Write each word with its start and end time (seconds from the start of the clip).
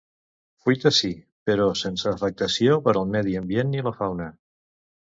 Fuita 0.63 0.91
sí, 0.99 1.09
però 1.51 1.67
sense 1.83 2.09
afectació 2.15 2.81
per 2.89 2.97
al 3.03 3.09
medi 3.19 3.39
ambient 3.45 3.73
ni 3.77 3.89
la 3.91 3.97
fauna. 4.03 4.33